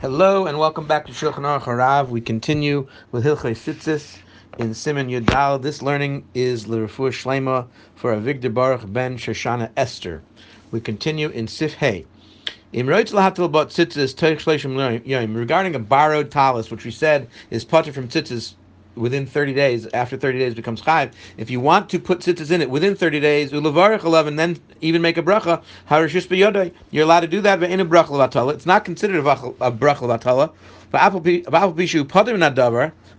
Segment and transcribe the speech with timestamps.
[0.00, 2.08] Hello and welcome back to Shulchan Aruch Harav.
[2.08, 4.16] We continue with Hilchei Tzitzis
[4.56, 5.60] in Siman Yud Dalet.
[5.60, 10.22] This learning is L'Refuah Shlema for Avigdor Baruch ben Shoshana Esther.
[10.70, 12.06] We continue in Sif Hey.
[12.72, 13.34] Regarding
[15.74, 18.54] a borrowed talis, which we said is potter from tzitzis
[19.00, 21.12] within 30 days, after 30 days becomes chayv.
[21.36, 25.02] If you want to put tzitzis in it within 30 days, ulevarich and then even
[25.02, 28.54] make a bracha, harishus b'yodai, you're allowed to do that, but in a bracha levatala.
[28.54, 30.52] It's not considered a bracha levatala.
[30.92, 31.00] But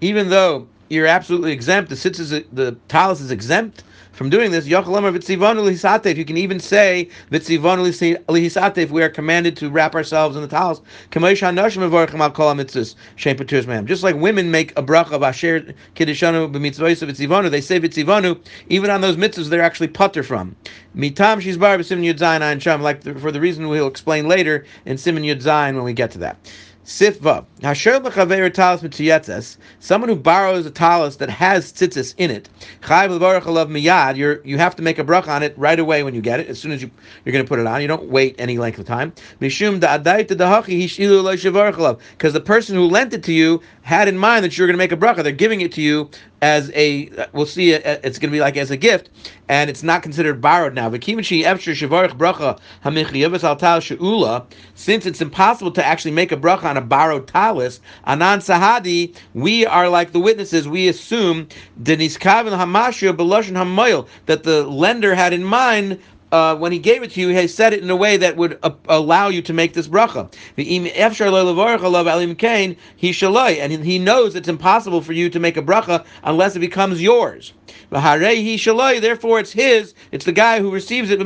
[0.00, 4.70] even though you're absolutely exempt, the tzitzis, the talis is exempt, from doing this, if
[4.70, 4.76] you
[6.24, 10.82] can even say if we are commanded to wrap ourselves in the towels.
[11.10, 11.42] Just
[14.04, 15.62] like women make a bracha of asher
[15.96, 18.38] kiddishanu b'mitzvah they say vitzivanu,
[18.68, 20.54] even on those mitzvahs they're actually putter from.
[20.96, 25.42] Mitam shizbar b'simin yud zayin like for the reason we'll explain later in Simon Yud
[25.42, 26.36] Zayin when we get to that.
[26.86, 27.46] Sif Vav.
[27.62, 29.56] Hasher l'chaver talis mitziyetzes.
[29.80, 32.50] Someone who borrows a talis that has tzitzis in it.
[32.82, 34.16] Chayv miyad.
[34.16, 36.48] You you have to make a brach on it right away when you get it.
[36.48, 36.90] As soon as you
[37.24, 39.14] you're going to put it on, you don't wait any length of time.
[39.40, 39.80] Mishum
[42.10, 44.78] Because the person who lent it to you had in mind that you're going to
[44.78, 45.22] make a bracha.
[45.22, 46.10] They're giving it to you
[46.44, 49.08] as a, we'll see, it's going to be like as a gift,
[49.48, 50.90] and it's not considered borrowed now.
[50.90, 51.30] Since
[55.06, 59.88] it's impossible to actually make a bracha on a borrowed talis, anan sahadi, we are
[59.88, 60.68] like the witnesses.
[60.68, 61.96] We assume that
[64.42, 65.98] the lender had in mind
[66.34, 68.58] uh, when he gave it to you, he said it in a way that would
[68.64, 70.28] uh, allow you to make this bracha.
[73.60, 77.52] And he knows it's impossible for you to make a bracha unless it becomes yours.
[77.90, 79.94] Therefore, it's his.
[80.10, 81.20] It's the guy who receives it.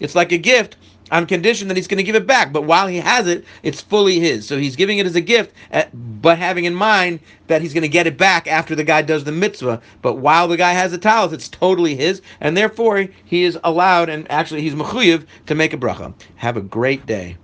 [0.00, 0.76] It's like a gift
[1.12, 2.52] on condition that he's going to give it back.
[2.52, 4.48] But while he has it, it's fully his.
[4.48, 7.82] So he's giving it as a gift, eh, but having in mind that he's going
[7.82, 9.80] to get it back after the guy does the mitzvah.
[10.00, 14.08] But while the guy has the talis, it's totally his, and therefore he is allowed,
[14.08, 16.14] and actually he's mechuyev to make a bracha.
[16.36, 17.36] Have a great day.